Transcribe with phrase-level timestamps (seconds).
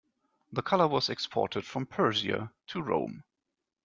[0.51, 3.23] The color was exported from Persia to Rome.